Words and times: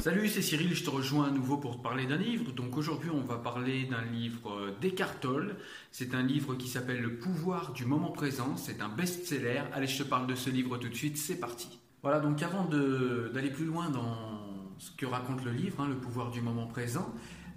Salut, 0.00 0.26
c'est 0.28 0.42
Cyril, 0.42 0.74
je 0.74 0.82
te 0.82 0.90
rejoins 0.90 1.28
à 1.28 1.30
nouveau 1.30 1.58
pour 1.58 1.76
te 1.76 1.82
parler 1.82 2.06
d'un 2.06 2.16
livre. 2.16 2.50
Donc 2.52 2.76
aujourd'hui, 2.76 3.10
on 3.10 3.20
va 3.20 3.36
parler 3.36 3.84
d'un 3.84 4.02
livre 4.02 4.74
d'Eckhart 4.80 5.20
Tolle. 5.20 5.56
C'est 5.92 6.14
un 6.14 6.22
livre 6.22 6.54
qui 6.54 6.66
s'appelle 6.66 7.00
Le 7.00 7.18
pouvoir 7.18 7.72
du 7.72 7.84
moment 7.84 8.10
présent. 8.10 8.56
C'est 8.56 8.80
un 8.80 8.88
best-seller. 8.88 9.62
Allez, 9.72 9.86
je 9.86 10.02
te 10.02 10.08
parle 10.08 10.26
de 10.26 10.34
ce 10.34 10.48
livre 10.48 10.78
tout 10.78 10.88
de 10.88 10.94
suite. 10.94 11.18
C'est 11.18 11.38
parti. 11.38 11.78
Voilà, 12.02 12.20
donc 12.20 12.42
avant 12.42 12.64
d'aller 12.64 13.50
plus 13.50 13.66
loin 13.66 13.90
dans 13.90 14.74
ce 14.78 14.90
que 14.92 15.06
raconte 15.06 15.44
le 15.44 15.52
livre, 15.52 15.80
hein, 15.80 15.88
Le 15.88 15.96
pouvoir 15.96 16.30
du 16.30 16.40
moment 16.40 16.66
présent, 16.66 17.14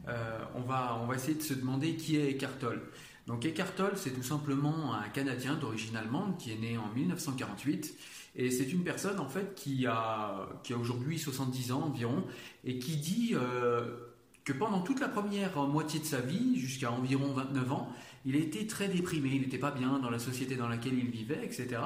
euh, 0.10 0.38
on, 0.56 0.62
va, 0.62 1.08
essayer 1.16 1.36
de 1.36 1.42
se 1.42 1.54
demander 1.54 1.96
qui 1.96 2.18
est 2.18 2.32
Eckhart. 2.32 2.60
Donc 3.28 3.46
Eckhart 3.46 3.74
Tolle, 3.76 3.94
c'est 3.96 4.12
tout 4.12 4.24
simplement 4.24 4.94
un 4.94 5.10
Canadien 5.10 5.56
d'origine 5.56 5.96
allemande 5.96 6.38
qui 6.38 6.52
est 6.52 6.58
né 6.58 6.78
en 6.78 6.88
1948. 6.94 7.98
Et 8.36 8.52
c'est 8.52 8.72
une 8.72 8.84
personne 8.84 9.20
en 9.20 9.30
fait 9.30 9.56
qui 9.56 9.88
a, 9.88 10.48
qui 10.64 10.74
a 10.74 10.78
aujourd'hui 10.78 11.18
70 11.18 11.72
ans 11.72 11.84
environ 11.84 12.24
et 12.66 12.78
qui 12.80 12.98
dit 12.98 13.32
euh, 13.34 13.96
que 14.44 14.54
pendant 14.54 14.82
toute 14.82 15.00
la 15.00 15.08
première 15.08 15.58
moitié 15.68 16.00
de 16.00 16.06
sa 16.06 16.20
vie, 16.20 16.60
jusqu'à 16.60 16.92
environ 16.92 17.34
29 17.34 17.72
ans, 17.72 17.92
il 18.26 18.36
été 18.36 18.68
très 18.68 18.88
déprimé, 18.88 19.30
il 19.34 19.42
n'était 19.42 19.58
pas 19.58 19.72
bien 19.72 20.00
dans 20.00 20.10
la 20.10 20.20
société 20.20 20.56
dans 20.56 20.68
laquelle 20.68 20.98
il 20.98 21.10
vivait, 21.10 21.44
etc. 21.44 21.82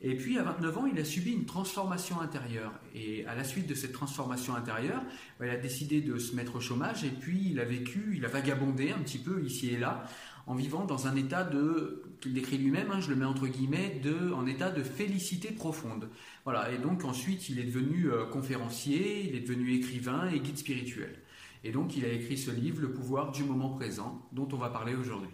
Et 0.00 0.14
puis 0.14 0.38
à 0.38 0.42
29 0.44 0.78
ans, 0.78 0.86
il 0.86 0.98
a 1.00 1.04
subi 1.04 1.32
une 1.32 1.44
transformation 1.44 2.20
intérieure. 2.20 2.72
Et 2.94 3.26
à 3.26 3.34
la 3.34 3.42
suite 3.42 3.66
de 3.66 3.74
cette 3.74 3.92
transformation 3.92 4.54
intérieure, 4.54 5.02
bah, 5.40 5.46
il 5.46 5.50
a 5.50 5.56
décidé 5.56 6.00
de 6.00 6.18
se 6.18 6.36
mettre 6.36 6.56
au 6.56 6.60
chômage 6.60 7.04
et 7.04 7.10
puis 7.10 7.48
il 7.50 7.58
a 7.58 7.64
vécu, 7.64 8.14
il 8.16 8.24
a 8.24 8.28
vagabondé 8.28 8.92
un 8.92 8.98
petit 8.98 9.18
peu 9.18 9.42
ici 9.42 9.70
et 9.70 9.78
là 9.78 10.04
en 10.48 10.54
vivant 10.54 10.86
dans 10.86 11.06
un 11.06 11.14
état 11.14 11.44
de, 11.44 12.02
qu'il 12.22 12.32
décrit 12.32 12.56
lui-même, 12.56 12.90
hein, 12.90 13.00
je 13.00 13.10
le 13.10 13.16
mets 13.16 13.26
entre 13.26 13.46
guillemets, 13.46 14.00
de, 14.02 14.32
en 14.32 14.46
état 14.46 14.70
de 14.70 14.82
félicité 14.82 15.50
profonde. 15.50 16.08
Voilà, 16.44 16.72
et 16.72 16.78
donc 16.78 17.04
ensuite 17.04 17.50
il 17.50 17.58
est 17.58 17.64
devenu 17.64 18.10
euh, 18.10 18.24
conférencier, 18.24 19.28
il 19.28 19.36
est 19.36 19.40
devenu 19.40 19.74
écrivain 19.74 20.30
et 20.30 20.40
guide 20.40 20.56
spirituel. 20.56 21.18
Et 21.64 21.70
donc 21.70 21.96
il 21.96 22.04
a 22.06 22.08
écrit 22.08 22.38
ce 22.38 22.50
livre, 22.50 22.80
Le 22.80 22.92
pouvoir 22.92 23.30
du 23.30 23.44
moment 23.44 23.70
présent, 23.70 24.26
dont 24.32 24.48
on 24.52 24.56
va 24.56 24.70
parler 24.70 24.94
aujourd'hui. 24.94 25.28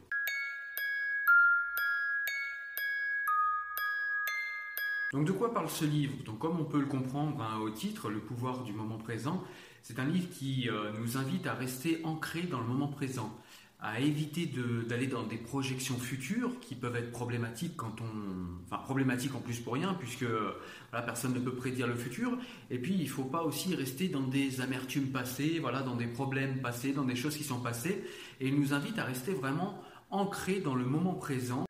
Donc 5.15 5.27
de 5.27 5.33
quoi 5.33 5.55
parle 5.55 5.71
ce 5.71 5.85
livre? 5.85 6.13
Donc 6.25 6.41
comme 6.41 6.59
on 6.59 6.65
peut 6.65 6.81
le 6.81 6.87
comprendre 6.87 7.41
hein, 7.41 7.61
au 7.61 7.71
titre, 7.71 8.11
Le 8.11 8.19
pouvoir 8.19 8.65
du 8.65 8.73
moment 8.73 8.99
présent, 8.99 9.45
c'est 9.81 10.01
un 10.01 10.05
livre 10.05 10.29
qui 10.29 10.69
euh, 10.69 10.91
nous 10.99 11.17
invite 11.17 11.47
à 11.47 11.55
rester 11.55 12.01
ancré 12.03 12.43
dans 12.43 12.59
le 12.59 12.67
moment 12.67 12.89
présent, 12.89 13.33
à 13.79 14.01
éviter 14.01 14.51
d'aller 14.89 15.07
dans 15.07 15.23
des 15.23 15.37
projections 15.37 15.97
futures 15.99 16.59
qui 16.59 16.75
peuvent 16.75 16.97
être 16.97 17.13
problématiques 17.13 17.77
quand 17.77 18.01
on, 18.01 18.65
enfin 18.67 18.83
problématiques 18.83 19.37
en 19.37 19.39
plus 19.39 19.61
pour 19.61 19.75
rien 19.75 19.95
puisque 19.95 20.25
voilà, 20.25 21.07
personne 21.07 21.33
ne 21.33 21.39
peut 21.39 21.55
prédire 21.55 21.87
le 21.87 21.95
futur. 21.95 22.37
Et 22.73 22.79
puis 22.81 22.97
il 22.99 23.09
faut 23.09 23.23
pas 23.23 23.45
aussi 23.45 23.77
rester 23.77 24.09
dans 24.09 24.27
des 24.27 24.61
amertumes 24.63 25.13
passées, 25.13 25.61
voilà, 25.61 25.83
dans 25.83 25.95
des 25.95 26.09
problèmes 26.09 26.61
passés, 26.61 26.93
dans 26.93 27.05
des 27.05 27.15
choses 27.15 27.37
qui 27.37 27.45
sont 27.45 27.61
passées. 27.61 28.05
Et 28.41 28.49
il 28.49 28.59
nous 28.59 28.75
invite 28.75 28.99
à 28.99 29.05
rester 29.05 29.33
vraiment 29.33 29.81
ancré 30.11 30.59
dans 30.59 30.75
le 30.75 30.85
moment 30.85 31.15
présent. 31.15 31.67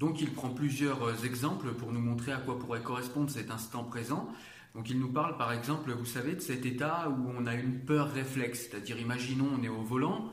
Donc 0.00 0.22
il 0.22 0.32
prend 0.32 0.48
plusieurs 0.48 1.02
euh, 1.02 1.24
exemples 1.24 1.74
pour 1.74 1.92
nous 1.92 2.00
montrer 2.00 2.32
à 2.32 2.38
quoi 2.38 2.58
pourrait 2.58 2.80
correspondre 2.80 3.28
cet 3.28 3.50
instant 3.50 3.84
présent. 3.84 4.28
Donc 4.74 4.88
il 4.88 4.98
nous 4.98 5.12
parle 5.12 5.36
par 5.36 5.52
exemple, 5.52 5.92
vous 5.92 6.06
savez, 6.06 6.34
de 6.34 6.40
cet 6.40 6.64
état 6.64 7.10
où 7.10 7.30
on 7.38 7.46
a 7.46 7.54
une 7.54 7.80
peur 7.80 8.10
réflexe, 8.10 8.68
c'est-à-dire 8.70 8.98
imaginons 8.98 9.48
on 9.58 9.62
est 9.62 9.68
au 9.68 9.82
volant, 9.82 10.32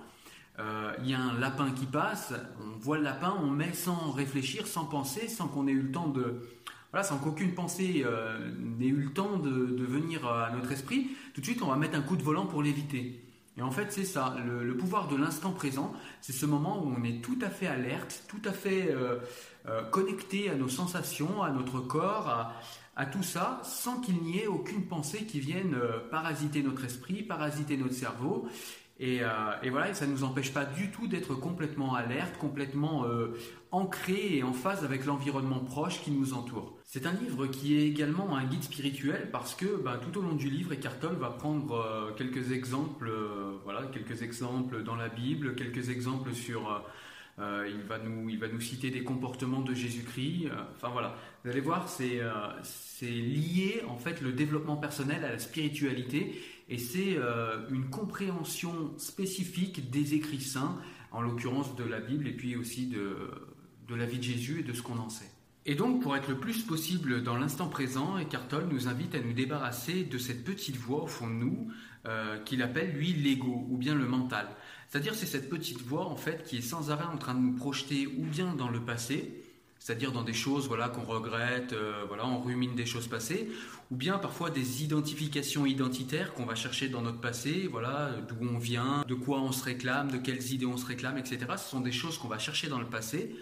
euh, 0.59 0.93
il 1.03 1.09
y 1.09 1.13
a 1.13 1.19
un 1.19 1.37
lapin 1.37 1.71
qui 1.71 1.85
passe, 1.85 2.33
on 2.61 2.79
voit 2.79 2.97
le 2.97 3.03
lapin, 3.03 3.35
on 3.43 3.47
met 3.47 3.73
sans 3.73 4.11
réfléchir, 4.11 4.65
sans 4.67 4.85
penser, 4.85 5.27
sans 5.27 5.49
qu'on 5.49 5.67
ait 5.67 5.71
eu 5.71 5.81
le 5.81 5.91
temps 5.91 6.07
de... 6.07 6.47
Voilà, 6.91 7.03
sans 7.03 7.17
qu'aucune 7.17 7.53
pensée 7.53 8.03
euh, 8.05 8.49
n'ait 8.57 8.87
eu 8.87 9.01
le 9.01 9.11
temps 9.11 9.37
de, 9.37 9.83
venir 9.83 10.25
à 10.25 10.49
notre 10.51 10.71
esprit, 10.71 11.09
tout 11.33 11.41
de 11.41 11.45
suite 11.45 11.61
on 11.61 11.67
va 11.67 11.75
mettre 11.75 11.97
un 11.97 12.01
coup 12.01 12.15
de 12.15 12.23
volant 12.23 12.45
pour 12.45 12.63
l'éviter. 12.63 13.21
Et 13.57 13.61
en 13.63 13.71
fait, 13.71 13.91
c'est 13.91 14.05
ça, 14.05 14.37
le, 14.45 14.77
pouvoir 14.77 15.07
de 15.07 15.15
l'instant 15.15 15.51
présent, 15.51 15.91
c'est 16.21 16.31
ce 16.31 16.45
moment 16.45 16.83
où 16.83 16.93
on 16.95 17.03
est 17.03 17.21
tout 17.23 17.39
à 17.41 17.49
fait 17.49 17.65
alerte, 17.65 18.23
tout 18.27 18.41
à 18.45 18.53
fait 18.53 18.95
euh, 19.69 19.83
connecté 19.83 20.49
à 20.49 20.55
nos 20.55 20.69
sensations, 20.69 21.43
à 21.43 21.51
notre 21.51 21.79
corps, 21.79 22.53
à, 22.95 23.05
tout 23.05 23.23
ça, 23.23 23.59
sans 23.63 23.99
qu'il 23.99 24.15
n'y 24.23 24.39
ait 24.39 24.47
aucune 24.47 24.87
pensée 24.87 25.25
qui 25.25 25.39
vienne 25.39 25.75
euh, 25.75 25.99
parasiter 26.09 26.63
notre 26.63 26.85
esprit, 26.85 27.21
parasiter 27.21 27.77
notre 27.77 27.93
cerveau. 27.93 28.47
Et, 28.99 29.19
euh, 29.21 29.69
voilà, 29.69 29.89
et 29.89 29.93
ça 29.93 30.07
ne 30.07 30.11
nous 30.11 30.23
empêche 30.23 30.51
pas 30.51 30.65
du 30.65 30.89
tout 30.89 31.07
d'être 31.07 31.35
complètement 31.35 31.93
alerte, 31.93 32.37
complètement 32.39 33.05
euh, 33.05 33.37
ancré 33.71 34.37
et 34.37 34.43
en 34.43 34.53
phase 34.53 34.83
avec 34.83 35.05
l'environnement 35.05 35.59
proche 35.59 36.01
qui 36.01 36.09
nous 36.09 36.33
entoure. 36.33 36.75
C'est 36.85 37.05
un 37.05 37.11
livre 37.11 37.45
qui 37.45 37.77
est 37.77 37.87
également 37.87 38.35
un 38.35 38.45
guide 38.45 38.63
spirituel 38.63 39.29
parce 39.31 39.53
que 39.53 39.65
ben, 39.83 39.97
tout 39.97 40.17
au 40.17 40.23
long 40.23 40.33
du 40.33 40.49
livre, 40.49 40.71
Eckhart 40.73 40.99
Tolle 40.99 41.17
va 41.17 41.29
prendre 41.29 42.13
quelques 42.17 42.51
exemples, 42.51 43.11
voilà, 43.63 43.83
quelques 43.93 44.23
exemples 44.23 44.81
dans 44.81 44.95
la 44.95 45.09
Bible, 45.09 45.53
quelques 45.53 45.89
exemples 45.89 46.33
sur 46.33 46.81
euh, 47.39 47.69
il, 47.71 47.81
va 47.83 47.99
nous, 47.99 48.29
il 48.29 48.39
va 48.39 48.47
nous 48.47 48.59
citer 48.59 48.89
des 48.89 49.03
comportements 49.03 49.61
de 49.61 49.73
Jésus-Christ. 49.73 50.47
euh, 50.47 50.55
enfin 50.75 50.89
voilà, 50.89 51.15
vous 51.43 51.51
allez 51.51 51.61
voir, 51.61 51.87
c'est 51.87 52.19
euh, 52.19 52.31
c'est 52.63 53.05
lié 53.05 53.83
en 53.87 53.97
fait 53.97 54.21
le 54.21 54.31
développement 54.31 54.75
personnel 54.75 55.23
à 55.23 55.31
la 55.31 55.39
spiritualité 55.39 56.41
et 56.69 56.77
c'est 56.77 57.17
une 57.69 57.89
compréhension 57.89 58.97
spécifique 58.97 59.89
des 59.89 60.15
écrits 60.15 60.41
saints, 60.41 60.77
en 61.11 61.21
l'occurrence 61.21 61.77
de 61.77 61.85
la 61.85 62.01
Bible 62.01 62.27
et 62.27 62.33
puis 62.33 62.57
aussi 62.57 62.87
de, 62.87 63.31
de 63.87 63.95
la 63.95 64.05
vie 64.05 64.17
de 64.17 64.23
Jésus 64.23 64.59
et 64.59 64.63
de 64.63 64.73
ce 64.73 64.81
qu'on 64.81 64.97
en 64.97 65.09
sait. 65.09 65.31
Et 65.69 65.75
donc, 65.75 66.01
pour 66.01 66.15
être 66.15 66.29
le 66.29 66.37
plus 66.37 66.63
possible 66.63 67.21
dans 67.21 67.35
l'instant 67.35 67.67
présent, 67.67 68.17
Eckhart 68.17 68.47
nous 68.71 68.87
invite 68.87 69.13
à 69.15 69.19
nous 69.19 69.33
débarrasser 69.33 70.05
de 70.05 70.17
cette 70.17 70.45
petite 70.45 70.77
voix 70.77 71.03
au 71.03 71.07
fond 71.07 71.27
de 71.27 71.33
nous 71.33 71.67
euh, 72.07 72.39
qu'il 72.45 72.61
appelle 72.61 72.93
lui 72.93 73.11
l'ego 73.11 73.67
ou 73.69 73.75
bien 73.75 73.93
le 73.93 74.05
mental. 74.07 74.47
C'est-à-dire 74.87 75.13
c'est 75.13 75.25
cette 75.25 75.49
petite 75.49 75.81
voix 75.81 76.05
en 76.05 76.15
fait 76.15 76.45
qui 76.45 76.59
est 76.59 76.61
sans 76.61 76.89
arrêt 76.89 77.03
en 77.13 77.17
train 77.17 77.35
de 77.35 77.41
nous 77.41 77.51
projeter 77.51 78.07
ou 78.07 78.23
bien 78.23 78.55
dans 78.55 78.69
le 78.69 78.79
passé, 78.79 79.43
c'est-à-dire 79.77 80.13
dans 80.13 80.23
des 80.23 80.31
choses 80.31 80.69
voilà, 80.69 80.87
qu'on 80.87 81.03
regrette, 81.03 81.73
euh, 81.73 82.05
voilà, 82.07 82.25
on 82.25 82.39
rumine 82.39 82.75
des 82.75 82.85
choses 82.85 83.07
passées, 83.07 83.49
ou 83.91 83.97
bien 83.97 84.19
parfois 84.19 84.49
des 84.49 84.85
identifications 84.85 85.65
identitaires 85.65 86.33
qu'on 86.33 86.45
va 86.45 86.55
chercher 86.55 86.87
dans 86.87 87.01
notre 87.01 87.19
passé, 87.19 87.67
voilà, 87.69 88.11
d'où 88.29 88.37
on 88.41 88.57
vient, 88.57 89.03
de 89.05 89.15
quoi 89.15 89.41
on 89.41 89.51
se 89.51 89.65
réclame, 89.65 90.11
de 90.11 90.17
quelles 90.17 90.53
idées 90.53 90.65
on 90.65 90.77
se 90.77 90.85
réclame, 90.85 91.17
etc. 91.17 91.39
Ce 91.57 91.69
sont 91.69 91.81
des 91.81 91.91
choses 91.91 92.17
qu'on 92.17 92.29
va 92.29 92.39
chercher 92.39 92.69
dans 92.69 92.79
le 92.79 92.87
passé, 92.87 93.35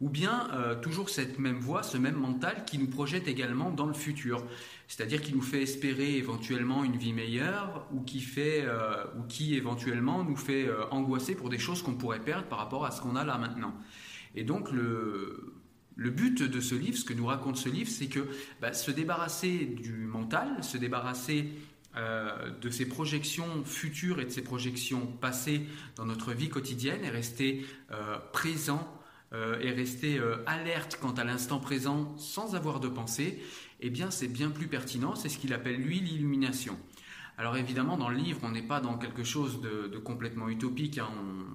ou 0.00 0.08
bien 0.08 0.48
euh, 0.52 0.74
toujours 0.74 1.10
cette 1.10 1.38
même 1.38 1.58
voix, 1.58 1.82
ce 1.82 1.96
même 1.96 2.14
mental 2.14 2.64
qui 2.64 2.78
nous 2.78 2.86
projette 2.86 3.26
également 3.26 3.70
dans 3.70 3.86
le 3.86 3.94
futur, 3.94 4.44
c'est-à-dire 4.86 5.20
qui 5.20 5.34
nous 5.34 5.42
fait 5.42 5.62
espérer 5.62 6.16
éventuellement 6.16 6.84
une 6.84 6.96
vie 6.96 7.12
meilleure, 7.12 7.86
ou 7.92 8.00
qui 8.02 8.20
fait, 8.20 8.62
euh, 8.64 9.04
ou 9.18 9.24
qui 9.24 9.54
éventuellement 9.54 10.24
nous 10.24 10.36
fait 10.36 10.68
angoisser 10.90 11.34
pour 11.34 11.48
des 11.48 11.58
choses 11.58 11.82
qu'on 11.82 11.94
pourrait 11.94 12.20
perdre 12.20 12.46
par 12.46 12.58
rapport 12.58 12.86
à 12.86 12.90
ce 12.90 13.00
qu'on 13.00 13.16
a 13.16 13.24
là 13.24 13.38
maintenant. 13.38 13.74
Et 14.34 14.44
donc 14.44 14.70
le, 14.70 15.54
but 15.96 16.42
de 16.42 16.60
ce 16.60 16.74
livre, 16.74 16.96
ce 16.96 17.04
que 17.04 17.14
nous 17.14 17.26
raconte 17.26 17.56
ce 17.56 17.68
livre, 17.68 17.90
c'est 17.90 18.06
que 18.06 18.28
bah, 18.60 18.72
se 18.72 18.90
débarrasser 18.90 19.66
du 19.66 20.06
mental, 20.06 20.62
se 20.62 20.76
débarrasser 20.76 21.50
euh, 21.96 22.50
de 22.60 22.70
ces 22.70 22.86
projections 22.86 23.64
futures 23.64 24.20
et 24.20 24.24
de 24.24 24.30
ces 24.30 24.42
projections 24.42 25.06
passées 25.06 25.62
dans 25.96 26.04
notre 26.04 26.32
vie 26.32 26.48
quotidienne 26.48 27.02
et 27.02 27.08
rester 27.08 27.66
euh, 27.90 28.18
présent 28.32 28.86
euh, 29.32 29.60
et 29.60 29.70
rester 29.70 30.20
alerte 30.46 30.98
quant 31.00 31.12
à 31.12 31.24
l'instant 31.24 31.60
présent 31.60 32.14
sans 32.16 32.54
avoir 32.54 32.80
de 32.80 32.88
pensée, 32.88 33.42
eh 33.80 33.90
bien 33.90 34.10
c'est 34.10 34.28
bien 34.28 34.50
plus 34.50 34.68
pertinent, 34.68 35.14
c'est 35.14 35.28
ce 35.28 35.38
qu'il 35.38 35.52
appelle 35.52 35.76
lui 35.76 36.00
l'illumination. 36.00 36.76
Alors 37.40 37.56
évidemment, 37.56 37.96
dans 37.96 38.08
le 38.08 38.16
livre, 38.16 38.40
on 38.42 38.50
n'est 38.50 38.62
pas 38.62 38.80
dans 38.80 38.98
quelque 38.98 39.22
chose 39.22 39.60
de, 39.60 39.96
complètement 39.98 40.48
utopique. 40.48 40.98
Hein. 40.98 41.08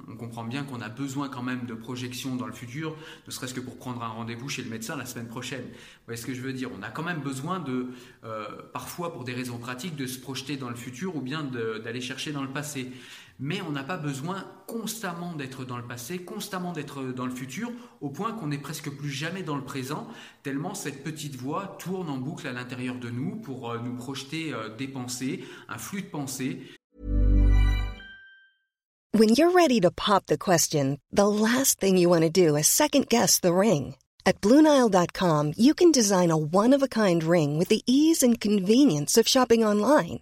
On, 0.08 0.16
comprend 0.16 0.46
bien 0.46 0.64
qu'on 0.64 0.80
a 0.80 0.88
besoin 0.88 1.28
quand 1.28 1.44
même 1.44 1.66
de 1.66 1.74
projections 1.74 2.38
dans 2.38 2.48
le 2.48 2.54
futur, 2.54 2.96
ne 3.28 3.32
serait-ce 3.32 3.54
que 3.54 3.60
pour 3.60 3.78
prendre 3.78 4.02
un 4.02 4.08
rendez-vous 4.08 4.48
chez 4.48 4.62
le 4.62 4.70
médecin 4.70 4.96
la 4.96 5.06
semaine 5.06 5.28
prochaine. 5.28 5.64
Vous 5.64 6.06
voyez 6.06 6.22
ce 6.22 6.26
que 6.26 6.34
je 6.34 6.40
veux 6.40 6.54
dire? 6.54 6.70
On 6.80 6.82
a 6.84 6.90
quand 6.90 7.04
même 7.04 7.20
besoin 7.20 7.60
de, 7.60 7.90
euh, 8.24 8.46
parfois 8.72 9.12
pour 9.12 9.26
des 9.26 9.34
raisons 9.34 9.58
pratiques, 9.58 9.98
de 9.98 10.08
se 10.08 10.20
projeter 10.20 10.56
dans 10.56 10.70
le 10.70 10.76
futur 10.76 11.18
ou 11.18 11.22
bien 11.22 11.44
d'aller 11.44 12.00
chercher 12.00 12.32
dans 12.32 12.44
le 12.44 12.50
passé 12.50 12.90
mais 13.44 13.62
on 13.62 13.72
n'a 13.72 13.84
pas 13.84 13.98
besoin 13.98 14.46
constamment 14.68 15.34
d'être 15.34 15.66
dans 15.66 15.76
le 15.76 15.86
passé, 15.86 16.20
constamment 16.20 16.72
d'être 16.72 17.04
dans 17.04 17.26
le 17.26 17.36
futur, 17.36 17.70
au 18.00 18.10
point 18.10 18.32
qu'on 18.32 18.48
n'est 18.48 18.58
presque 18.58 18.90
plus 18.90 19.12
jamais 19.12 19.44
dans 19.44 19.58
le 19.58 19.66
présent, 19.66 20.08
tellement 20.44 20.74
cette 20.74 21.04
petite 21.04 21.36
voix 21.36 21.76
tourne 21.78 22.10
en 22.10 22.18
boucle 22.18 22.48
à 22.48 22.54
l'intérieur 22.54 22.96
de 22.96 23.10
nous 23.10 23.36
pour 23.36 23.70
euh, 23.70 23.80
nous 23.84 23.96
projeter 23.98 24.54
euh, 24.54 24.70
des 24.70 24.88
pensées, 24.88 25.44
un 25.68 25.78
flux 25.78 26.04
de 26.04 26.08
pensées. 26.08 26.62
When 29.14 29.36
you're 29.36 29.52
ready 29.54 29.82
to 29.82 29.92
pop 29.92 30.28
the 30.28 30.38
question, 30.38 31.00
the 31.12 31.28
last 31.28 31.82
thing 31.82 31.98
you 31.98 32.10
want 32.10 32.22
to 32.22 32.30
do 32.30 32.56
is 32.56 32.68
second 32.68 33.10
guess 33.10 33.42
the 33.42 33.54
ring. 33.54 33.96
At 34.26 34.40
BlueNile.com, 34.40 35.54
you 35.58 35.74
can 35.74 35.92
design 35.92 36.32
a 36.32 36.38
one-of-a-kind 36.38 37.26
ring 37.26 37.60
with 37.60 37.68
the 37.68 37.84
ease 37.86 38.24
and 38.24 38.40
convenience 38.40 39.18
of 39.18 39.28
shopping 39.28 39.66
online. 39.66 40.22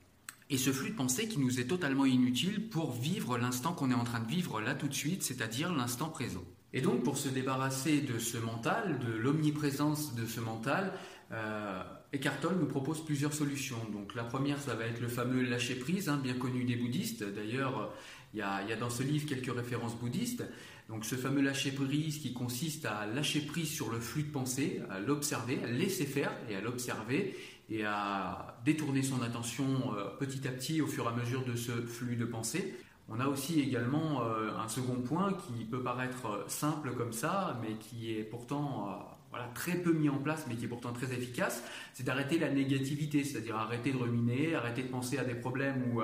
Et 0.51 0.57
ce 0.57 0.73
flux 0.73 0.89
de 0.89 0.95
pensée 0.95 1.29
qui 1.29 1.39
nous 1.39 1.61
est 1.61 1.65
totalement 1.65 2.05
inutile 2.05 2.67
pour 2.67 2.91
vivre 2.91 3.37
l'instant 3.37 3.71
qu'on 3.71 3.89
est 3.89 3.95
en 3.95 4.03
train 4.03 4.19
de 4.19 4.27
vivre 4.27 4.59
là 4.59 4.75
tout 4.75 4.89
de 4.89 4.93
suite, 4.93 5.23
c'est-à-dire 5.23 5.73
l'instant 5.73 6.09
présent. 6.09 6.43
Et 6.73 6.81
donc 6.81 7.03
pour 7.03 7.17
se 7.17 7.29
débarrasser 7.29 8.01
de 8.01 8.19
ce 8.19 8.37
mental, 8.37 8.99
de 8.99 9.13
l'omniprésence 9.13 10.13
de 10.13 10.25
ce 10.25 10.41
mental, 10.41 10.91
euh, 11.31 11.81
Eckhart 12.13 12.41
Tolle 12.41 12.57
nous 12.59 12.65
propose 12.65 13.03
plusieurs 13.05 13.33
solutions. 13.33 13.79
Donc 13.93 14.13
la 14.13 14.25
première, 14.25 14.59
ça 14.59 14.75
va 14.75 14.87
être 14.87 14.99
le 14.99 15.07
fameux 15.07 15.41
lâcher 15.41 15.75
prise, 15.75 16.09
hein, 16.09 16.19
bien 16.21 16.33
connu 16.33 16.65
des 16.65 16.75
bouddhistes. 16.75 17.23
D'ailleurs, 17.23 17.93
il 18.33 18.39
y, 18.39 18.43
a, 18.43 18.75
dans 18.75 18.89
ce 18.89 19.03
livre 19.03 19.25
quelques 19.25 19.55
références 19.55 19.95
bouddhistes. 19.95 20.43
Donc 20.91 21.05
ce 21.05 21.15
fameux 21.15 21.41
lâcher 21.41 21.71
prise 21.71 22.19
qui 22.19 22.33
consiste 22.33 22.85
à 22.85 23.05
lâcher 23.05 23.39
prise 23.39 23.69
sur 23.69 23.89
le 23.89 23.99
flux 24.01 24.23
de 24.23 24.31
pensée, 24.31 24.81
à 24.89 24.99
l'observer, 24.99 25.61
à 25.63 25.67
laisser 25.67 26.05
faire 26.05 26.33
et 26.49 26.55
à 26.57 26.59
l'observer, 26.59 27.33
et 27.69 27.85
à 27.85 28.57
détourner 28.65 29.01
son 29.01 29.21
attention 29.21 29.95
euh, 29.95 30.09
petit 30.19 30.45
à 30.45 30.51
petit 30.51 30.81
au 30.81 30.87
fur 30.87 31.05
et 31.05 31.07
à 31.07 31.11
mesure 31.11 31.45
de 31.45 31.55
ce 31.55 31.71
flux 31.71 32.17
de 32.17 32.25
pensée. 32.25 32.75
On 33.07 33.21
a 33.21 33.27
aussi 33.27 33.61
également 33.61 34.21
euh, 34.23 34.51
un 34.57 34.67
second 34.67 34.97
point 34.97 35.33
qui 35.33 35.63
peut 35.63 35.81
paraître 35.81 36.25
euh, 36.25 36.43
simple 36.47 36.91
comme 36.91 37.13
ça, 37.13 37.57
mais 37.61 37.75
qui 37.75 38.13
est 38.13 38.23
pourtant 38.23 39.17
très 39.55 39.75
peu 39.75 39.93
mis 39.93 40.09
en 40.09 40.17
place, 40.17 40.45
mais 40.49 40.55
qui 40.55 40.65
est 40.65 40.67
pourtant 40.67 40.91
très 40.91 41.13
efficace, 41.13 41.63
c'est 41.93 42.03
d'arrêter 42.03 42.37
la 42.37 42.49
négativité, 42.49 43.23
c'est-à-dire 43.23 43.55
arrêter 43.55 43.93
de 43.93 43.97
ruminer, 43.97 44.55
arrêter 44.55 44.83
de 44.83 44.89
penser 44.89 45.17
à 45.17 45.23
des 45.23 45.35
problèmes 45.35 45.83
où 45.93 46.01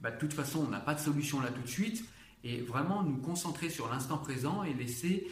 bah, 0.00 0.10
de 0.10 0.18
toute 0.18 0.34
façon 0.34 0.66
on 0.66 0.70
n'a 0.70 0.80
pas 0.80 0.92
de 0.92 1.00
solution 1.00 1.40
là 1.40 1.48
tout 1.48 1.62
de 1.62 1.66
suite, 1.66 2.04
et 2.48 2.60
vraiment 2.62 3.02
nous 3.02 3.18
concentrer 3.18 3.68
sur 3.68 3.88
l'instant 3.88 4.18
présent 4.18 4.64
et 4.64 4.72
laisser 4.72 5.28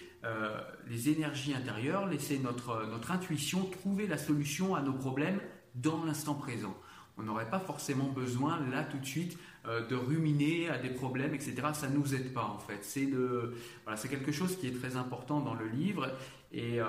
les 0.89 1.09
énergies 1.09 1.55
intérieures, 1.55 2.07
laisser 2.09 2.41
notre, 2.41 2.85
notre 2.91 3.13
intuition 3.13 3.65
trouver 3.65 4.09
la 4.09 4.19
solution 4.19 4.75
à 4.75 4.83
nos 4.83 4.93
problèmes 4.93 5.41
dans 5.77 6.05
l'instant 6.05 6.35
présent. 6.35 6.77
On 7.19 7.23
n'aurait 7.23 7.49
pas 7.49 7.61
forcément 7.61 8.09
besoin, 8.09 8.61
là 8.71 8.85
tout 8.85 8.99
de 8.99 9.07
suite, 9.07 9.39
euh, 9.67 9.87
de 9.87 9.97
ruminer 9.97 10.69
à 10.69 10.79
des 10.79 10.91
problèmes, 10.91 11.35
etc. 11.35 11.55
Ça 11.73 11.89
ne 11.89 11.97
nous 11.97 12.15
aide 12.15 12.35
pas, 12.35 12.45
en 12.45 12.59
fait. 12.59 12.85
C'est 12.85 14.09
quelque 14.09 14.33
chose 14.33 14.57
qui 14.59 14.67
est 14.67 14.79
très 14.79 14.97
important 14.97 15.41
dans 15.41 15.55
le 15.55 15.67
livre 15.67 16.13
et, 16.53 16.81
euh, 16.81 16.85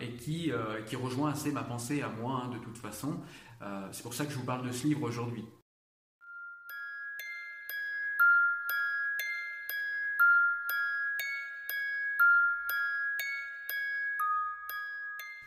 euh, 0.00 0.82
qui, 0.82 0.96
rejoint 0.96 1.30
assez 1.30 1.50
ma 1.50 1.64
pensée 1.64 2.00
à 2.00 2.08
moi, 2.08 2.42
hein, 2.44 2.48
de 2.50 2.58
toute 2.58 2.78
façon. 2.78 3.20
C'est 3.90 4.02
pour 4.02 4.14
ça 4.14 4.26
que 4.26 4.32
je 4.32 4.38
vous 4.38 4.44
parle 4.44 4.66
de 4.66 4.72
ce 4.72 4.86
livre 4.86 5.02
aujourd'hui. 5.02 5.44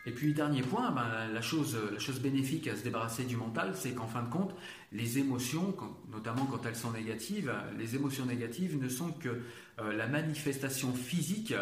Et 0.06 0.12
puis 0.12 0.32
dernier 0.32 0.62
point, 0.62 0.90
ben, 0.92 1.28
la, 1.32 1.42
chose, 1.42 1.76
la 1.92 1.98
chose 1.98 2.20
bénéfique 2.20 2.66
à 2.68 2.76
se 2.76 2.82
débarrasser 2.82 3.24
du 3.24 3.36
mental, 3.36 3.72
c'est 3.74 3.92
qu'en 3.92 4.06
fin 4.06 4.22
de 4.22 4.30
compte, 4.30 4.54
les 4.92 5.18
émotions, 5.18 5.74
notamment 6.10 6.46
quand 6.46 6.64
elles 6.64 6.76
sont 6.76 6.92
négatives, 6.92 7.52
les 7.78 7.96
émotions 7.96 8.24
négatives 8.24 8.80
ne 8.80 8.88
sont 8.88 9.12
que 9.12 9.28
euh, 9.28 9.92
la 9.92 10.06
manifestation 10.06 10.94
physique 10.94 11.54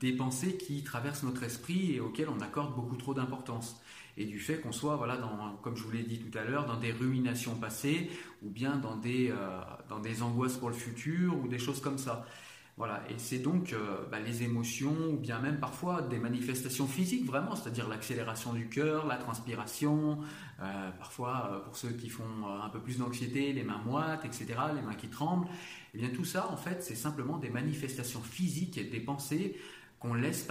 des 0.00 0.12
pensées 0.12 0.56
qui 0.56 0.82
traversent 0.82 1.22
notre 1.22 1.44
esprit 1.44 1.94
et 1.94 2.00
auxquelles 2.00 2.28
on 2.28 2.40
accorde 2.40 2.74
beaucoup 2.74 2.96
trop 2.96 3.14
d'importance. 3.14 3.80
Et 4.16 4.24
du 4.26 4.38
fait 4.38 4.58
qu'on 4.60 4.72
soit, 4.72 4.96
voilà, 4.96 5.18
comme 5.62 5.76
je 5.76 5.82
vous 5.82 5.90
l'ai 5.90 6.02
dit 6.02 6.18
tout 6.18 6.36
à 6.36 6.44
l'heure, 6.44 6.66
dans 6.66 6.78
des 6.78 6.92
ruminations 6.92 7.56
passées 7.56 8.10
ou 8.42 8.50
bien 8.50 8.76
dans 8.76 8.96
des, 8.96 9.30
euh, 9.30 9.60
dans 9.88 9.98
des 9.98 10.22
angoisses 10.22 10.56
pour 10.56 10.68
le 10.68 10.74
futur 10.74 11.36
ou 11.38 11.48
des 11.48 11.58
choses 11.58 11.80
comme 11.80 11.98
ça. 11.98 12.26
Voilà, 12.76 13.04
et 13.08 13.14
c'est 13.18 13.38
donc 13.38 13.72
euh, 13.72 14.04
bah, 14.10 14.18
les 14.18 14.42
émotions 14.42 14.96
ou 15.12 15.16
bien 15.16 15.38
même 15.38 15.60
parfois 15.60 16.02
des 16.02 16.18
manifestations 16.18 16.88
physiques 16.88 17.24
vraiment, 17.24 17.54
c'est-à-dire 17.54 17.88
l'accélération 17.88 18.52
du 18.52 18.68
cœur, 18.68 19.06
la 19.06 19.16
transpiration, 19.16 20.18
euh, 20.60 20.90
parfois 20.98 21.50
euh, 21.52 21.60
pour 21.60 21.76
ceux 21.76 21.90
qui 21.90 22.08
font 22.08 22.24
un 22.60 22.68
peu 22.70 22.80
plus 22.80 22.98
d'anxiété, 22.98 23.52
les 23.52 23.62
mains 23.62 23.80
moites, 23.86 24.24
etc., 24.24 24.46
les 24.74 24.82
mains 24.82 24.94
qui 24.94 25.06
tremblent. 25.06 25.46
Et 25.46 25.50
eh 25.94 25.98
bien 25.98 26.08
tout 26.08 26.24
ça, 26.24 26.50
en 26.50 26.56
fait, 26.56 26.82
c'est 26.82 26.96
simplement 26.96 27.38
des 27.38 27.50
manifestations 27.50 28.22
physiques 28.22 28.76
et 28.76 28.84
des 28.84 29.00
pensées 29.00 29.56
qu'on 30.00 30.14
laisse 30.14 30.44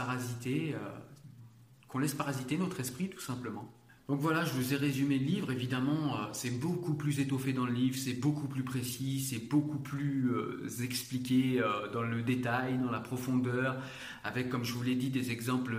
qu'on 1.90 2.00
laisse 2.00 2.14
parasiter 2.14 2.58
notre 2.58 2.80
esprit 2.80 3.10
tout 3.10 3.20
simplement. 3.20 3.70
Donc 4.10 4.20
voilà, 4.20 4.44
je 4.44 4.52
vous 4.52 4.74
ai 4.74 4.76
résumé 4.76 5.18
le 5.18 5.24
livre. 5.24 5.52
Évidemment, 5.52 6.18
euh, 6.18 6.26
c'est 6.34 6.60
beaucoup 6.60 6.94
plus 6.94 7.22
étoffé 7.22 7.54
dans 7.54 7.66
le 7.66 7.72
livre, 7.72 7.98
c'est 7.98 8.20
beaucoup 8.20 8.48
plus 8.48 8.64
précis, 8.64 9.22
c'est 9.22 9.48
beaucoup 9.48 9.80
plus 9.80 10.30
euh, 10.30 10.68
expliqué 10.84 11.62
euh, 11.62 11.90
dans 11.94 12.02
le 12.02 12.22
détail, 12.22 12.78
dans 12.80 12.92
la 12.92 13.00
profondeur, 13.00 13.78
avec, 14.26 14.50
comme 14.50 14.66
je 14.66 14.74
vous 14.74 14.84
l'ai 14.84 14.96
dit, 14.96 15.10
des 15.10 15.32
exemples 15.32 15.78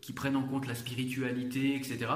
qui 0.00 0.12
prennent 0.12 0.36
en 0.36 0.44
compte 0.44 0.68
la 0.68 0.76
spiritualité, 0.76 1.74
etc. 1.74 2.06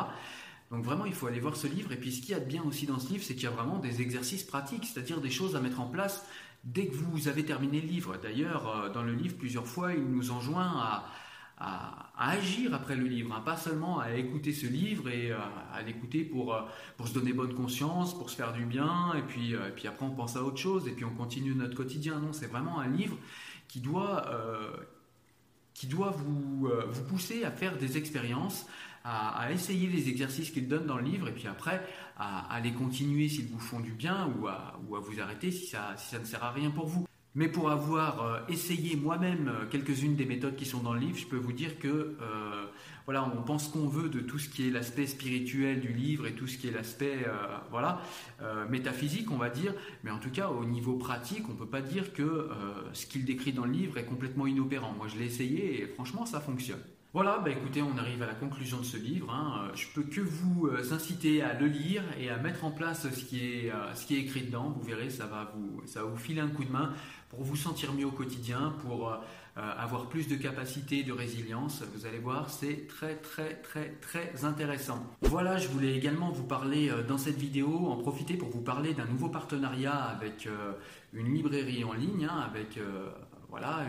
Donc 0.71 0.85
vraiment, 0.85 1.07
il 1.07 1.13
faut 1.13 1.27
aller 1.27 1.41
voir 1.41 1.57
ce 1.57 1.67
livre. 1.67 1.91
Et 1.91 1.97
puis, 1.97 2.13
ce 2.13 2.21
qu'il 2.21 2.31
y 2.31 2.35
a 2.35 2.41
de 2.41 2.45
bien 2.45 2.63
aussi 2.63 2.87
dans 2.87 3.01
ce 3.01 3.09
livre, 3.13 3.25
c'est 3.25 3.35
qu'il 3.35 3.45
y 3.45 3.49
a 3.49 3.51
vraiment 3.51 3.81
des 3.81 4.01
exercices 4.01 4.45
pratiques, 4.45 4.85
c'est-à-dire 4.85 5.21
des 5.21 5.31
choses 5.31 5.57
à 5.57 5.61
mettre 5.61 5.81
en 5.81 5.87
place 5.87 6.25
dès 6.63 6.87
que 6.87 6.95
vous 6.95 7.27
avez 7.27 7.45
terminé 7.45 7.81
le 7.81 7.89
livre. 7.89 8.17
D'ailleurs, 8.23 8.93
dans 8.95 9.03
le 9.03 9.13
livre, 9.13 9.37
plusieurs 9.37 9.67
fois, 9.67 9.93
il 9.93 10.05
nous 10.05 10.31
enjoint 10.31 10.73
à, 10.79 11.05
agir 12.19 12.75
après 12.75 12.97
le 12.97 13.04
livre, 13.04 13.35
hein. 13.35 13.40
pas 13.45 13.57
seulement 13.57 13.99
à 13.99 14.12
écouter 14.12 14.52
ce 14.52 14.66
livre 14.66 15.09
et 15.09 15.31
euh, 15.31 15.38
à 15.73 15.83
l'écouter 15.83 16.25
pour, 16.25 16.54
euh, 16.54 16.62
pour 16.97 17.09
se 17.09 17.14
donner 17.14 17.33
bonne 17.33 17.54
conscience, 17.54 18.16
pour 18.16 18.31
se 18.31 18.37
faire 18.37 18.52
du 18.52 18.64
bien, 18.64 19.14
et 19.14 19.23
puis, 19.23 19.52
et 19.52 19.73
puis 19.75 19.88
après 19.88 20.07
on 20.07 20.11
pense 20.11 20.37
à 20.37 20.42
autre 20.42 20.59
chose, 20.59 20.88
et 20.88 20.92
puis 20.92 21.04
on 21.04 21.14
continue 21.14 21.54
notre 21.54 21.76
quotidien. 21.76 22.21
Non, 22.21 22.33
c'est 22.33 22.47
vraiment 22.47 22.81
un 22.81 22.88
livre 22.88 23.16
qui 23.69 23.81
doit, 23.81 24.31
qui 25.73 25.87
doit 25.87 26.11
vous, 26.11 26.69
vous 26.88 27.04
pousser 27.04 27.45
à 27.45 27.50
faire 27.50 27.78
des 27.78 27.97
expériences, 27.97 28.66
à, 29.04 29.50
essayer 29.50 29.88
les 29.88 30.09
exercices 30.09 30.50
qu'il 30.50 30.69
donne 30.69 30.87
dans 30.87 30.97
le 30.97 31.04
livre 31.04 31.28
et 31.28 31.33
puis 31.33 31.49
après 31.49 31.85
à, 32.19 32.61
les 32.62 32.73
continuer 32.73 33.28
s'ils 33.28 33.49
vous 33.49 33.59
font 33.59 33.81
du 33.81 33.92
bien 33.92 34.31
ou 34.38 34.47
à, 34.47 34.78
ou 34.87 34.97
à 34.97 35.00
vous 35.00 35.21
arrêter 35.21 35.50
si 35.50 35.66
ça, 35.66 35.95
si 35.97 36.11
ça 36.11 36.19
ne 36.19 36.25
sert 36.25 36.45
à 36.45 36.52
rien 36.52 36.71
pour 36.71 36.87
vous. 36.87 37.07
Mais 37.35 37.49
pour 37.49 37.71
avoir 37.71 38.23
euh, 38.23 38.41
essayé 38.49 38.95
moi-même 38.95 39.49
euh, 39.49 39.67
quelques-unes 39.71 40.17
des 40.17 40.27
méthodes 40.27 40.55
qui 40.55 40.67
sont 40.67 40.81
dans 40.81 40.93
le 40.93 41.01
livre, 41.01 41.17
je 41.17 41.27
peux 41.27 41.39
vous 41.39 41.53
dire 41.53 41.79
que 41.79 41.89
euh, 41.89 42.65
voilà, 43.07 43.25
on 43.25 43.43
pense 43.43 43.69
qu'on 43.69 43.89
veut 43.89 44.11
de 44.11 44.21
tout 44.21 44.39
ce 44.39 44.51
qui 44.51 44.69
est 44.69 44.71
l'aspect 44.71 45.07
spirituel 45.07 45.81
du 45.81 45.95
livre 45.95 46.27
et 46.27 46.35
tout 46.35 46.47
ce 46.47 46.59
qui 46.59 46.69
est 46.69 46.71
l'aspect 46.71 47.27
voilà 47.71 48.01
métaphysique, 48.71 49.33
on 49.33 49.39
va 49.39 49.51
dire. 49.51 49.75
Mais 50.05 50.12
en 50.12 50.19
tout 50.19 50.31
cas, 50.31 50.51
au 50.51 50.65
niveau 50.65 50.95
pratique, 50.95 51.49
on 51.49 51.55
peut 51.55 51.67
pas 51.67 51.81
dire 51.81 52.12
que 52.12 52.49
ce 52.93 53.07
qu'il 53.07 53.25
décrit 53.25 53.53
dans 53.53 53.65
le 53.65 53.73
livre 53.73 53.99
est 53.99 54.05
complètement 54.05 54.47
inopérant. 54.47 54.93
Moi, 54.97 55.09
je 55.09 55.19
l'ai 55.19 55.27
essayé 55.27 55.83
et 55.83 55.87
franchement, 55.89 56.27
ça 56.27 56.41
fonctionne. 56.41 56.79
Voilà, 57.14 57.40
bah 57.40 57.50
écoutez, 57.50 57.83
on 57.83 57.99
arrive 57.99 58.23
à 58.23 58.26
la 58.26 58.33
conclusion 58.33 58.78
de 58.78 58.85
ce 58.85 58.97
livre. 58.97 59.31
Hein. 59.31 59.66
Euh, 59.66 59.75
je 59.75 59.87
peux 59.95 60.02
que 60.02 60.23
vous 60.23 60.69
euh, 60.69 60.95
inciter 60.95 61.42
à 61.42 61.52
le 61.52 61.66
lire 61.66 62.02
et 62.19 62.31
à 62.31 62.38
mettre 62.38 62.64
en 62.64 62.71
place 62.71 63.07
ce 63.07 63.23
qui 63.23 63.45
est, 63.45 63.71
euh, 63.71 63.95
ce 63.95 64.07
qui 64.07 64.16
est 64.16 64.21
écrit 64.21 64.40
dedans. 64.40 64.75
Vous 64.75 64.83
verrez, 64.83 65.11
ça 65.11 65.26
va 65.26 65.52
vous, 65.54 65.83
ça 65.85 66.04
vous 66.04 66.16
filer 66.16 66.40
un 66.40 66.49
coup 66.49 66.64
de 66.64 66.73
main 66.73 66.95
pour 67.28 67.42
vous 67.42 67.57
sentir 67.57 67.92
mieux 67.92 68.07
au 68.07 68.12
quotidien, 68.12 68.75
pour 68.83 69.14
avoir 69.57 70.11
plus 70.11 70.28
de 70.28 70.37
capacité, 70.37 71.02
de 71.02 71.12
résilience. 71.12 71.83
Vous 71.95 72.04
allez 72.04 72.19
voir, 72.19 72.50
c'est 72.50 72.87
très 72.88 73.16
très 73.16 73.54
très 73.54 73.88
très 74.02 74.45
intéressant. 74.45 75.02
Voilà, 75.23 75.57
je 75.57 75.69
voulais 75.69 75.97
également 75.97 76.31
vous 76.31 76.45
parler 76.45 76.92
dans 77.09 77.16
cette 77.16 77.38
vidéo, 77.38 77.88
en 77.88 77.97
profiter 77.97 78.35
pour 78.35 78.50
vous 78.50 78.61
parler 78.61 78.92
d'un 78.92 79.07
nouveau 79.07 79.31
partenariat 79.31 79.95
avec 79.95 80.47
une 81.14 81.33
librairie 81.33 81.85
en 81.85 81.95
ligne, 81.95 82.28
hein, 82.31 82.47
avec 82.47 82.78
voilà, 83.52 83.85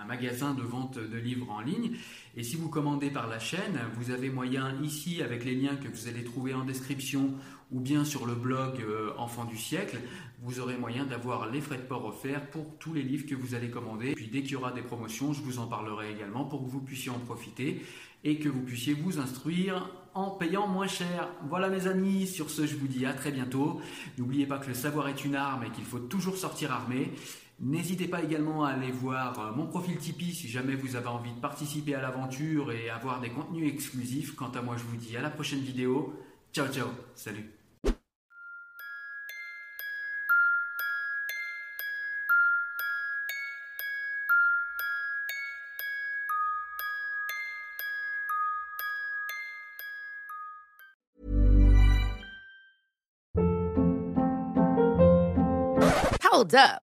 un 0.00 0.06
magasin 0.06 0.54
de 0.54 0.62
vente 0.62 0.98
de 0.98 1.18
livres 1.18 1.50
en 1.50 1.60
ligne. 1.60 1.92
Et 2.38 2.42
si 2.42 2.56
vous 2.56 2.70
commandez 2.70 3.10
par 3.10 3.28
la 3.28 3.38
chaîne, 3.38 3.78
vous 3.98 4.10
avez 4.10 4.30
moyen 4.30 4.80
ici, 4.82 5.22
avec 5.22 5.44
les 5.44 5.54
liens 5.54 5.76
que 5.76 5.88
vous 5.88 6.08
allez 6.08 6.24
trouver 6.24 6.54
en 6.54 6.64
description 6.64 7.34
ou 7.70 7.80
bien 7.80 8.06
sur 8.06 8.24
le 8.24 8.34
blog 8.34 8.80
euh, 8.80 9.12
Enfant 9.18 9.44
du 9.44 9.58
siècle, 9.58 9.98
vous 10.40 10.58
aurez 10.58 10.78
moyen 10.78 11.04
d'avoir 11.04 11.50
les 11.50 11.60
frais 11.60 11.76
de 11.76 11.82
port 11.82 12.06
offerts 12.06 12.48
pour 12.48 12.78
tous 12.78 12.94
les 12.94 13.02
livres 13.02 13.26
que 13.26 13.34
vous 13.34 13.54
allez 13.54 13.68
commander. 13.68 14.14
Puis 14.14 14.28
dès 14.28 14.40
qu'il 14.42 14.52
y 14.52 14.56
aura 14.56 14.72
des 14.72 14.80
promotions, 14.80 15.34
je 15.34 15.42
vous 15.42 15.58
en 15.58 15.66
parlerai 15.66 16.10
également 16.10 16.46
pour 16.46 16.64
que 16.64 16.70
vous 16.70 16.80
puissiez 16.80 17.10
en 17.10 17.18
profiter 17.18 17.84
et 18.24 18.38
que 18.38 18.48
vous 18.48 18.62
puissiez 18.62 18.94
vous 18.94 19.18
instruire 19.18 19.90
en 20.14 20.30
payant 20.30 20.66
moins 20.66 20.86
cher. 20.86 21.28
Voilà 21.48 21.68
mes 21.68 21.86
amis, 21.88 22.26
sur 22.26 22.48
ce 22.48 22.66
je 22.66 22.76
vous 22.76 22.88
dis 22.88 23.04
à 23.04 23.12
très 23.12 23.32
bientôt. 23.32 23.80
N'oubliez 24.16 24.46
pas 24.46 24.58
que 24.58 24.68
le 24.68 24.74
savoir 24.74 25.08
est 25.08 25.24
une 25.26 25.34
arme 25.34 25.64
et 25.64 25.70
qu'il 25.70 25.84
faut 25.84 25.98
toujours 25.98 26.36
sortir 26.36 26.72
armé. 26.72 27.12
N'hésitez 27.60 28.08
pas 28.08 28.22
également 28.22 28.64
à 28.64 28.70
aller 28.70 28.90
voir 28.90 29.38
euh, 29.38 29.52
mon 29.52 29.66
profil 29.66 29.96
Tipeee 29.96 30.34
si 30.34 30.48
jamais 30.48 30.74
vous 30.74 30.96
avez 30.96 31.06
envie 31.06 31.32
de 31.32 31.40
participer 31.40 31.94
à 31.94 32.02
l'aventure 32.02 32.72
et 32.72 32.90
avoir 32.90 33.20
des 33.20 33.30
contenus 33.30 33.72
exclusifs. 33.72 34.34
Quant 34.34 34.50
à 34.50 34.60
moi, 34.60 34.76
je 34.76 34.84
vous 34.84 34.96
dis 34.96 35.16
à 35.16 35.22
la 35.22 35.30
prochaine 35.30 35.60
vidéo. 35.60 36.14
Ciao 36.52 36.68
ciao, 36.68 36.88
salut. 37.14 37.50